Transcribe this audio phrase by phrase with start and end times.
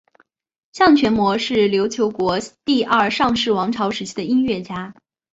[0.73, 4.95] 向全谟是琉球国第二尚氏王朝时期的音乐家。